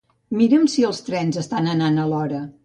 [0.37, 2.43] Mira'm si els trens estan anant a l'hora